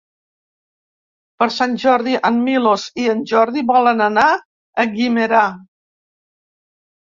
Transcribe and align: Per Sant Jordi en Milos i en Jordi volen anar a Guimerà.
Per 1.43 1.47
Sant 1.57 1.75
Jordi 1.83 2.15
en 2.31 2.39
Milos 2.47 2.87
i 3.05 3.05
en 3.13 3.21
Jordi 3.33 3.65
volen 3.75 4.03
anar 4.07 4.27
a 4.35 4.89
Guimerà. 4.97 5.45